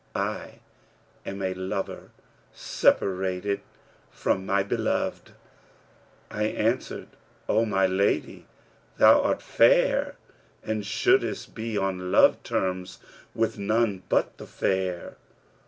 [0.15, 0.57] I
[1.27, 2.09] am a lover
[2.51, 3.61] separated
[4.09, 5.33] from her beloved.'
[6.31, 7.09] I answered,
[7.47, 8.47] 'O my lady,
[8.97, 10.15] thou art fair
[10.63, 12.97] and shouldest be on love terms
[13.35, 15.17] with none but the fair.